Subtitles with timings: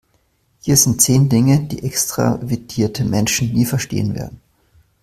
[0.61, 4.41] Hier sind zehn Dinge, die extravertierte Menschen nie verstehen werden.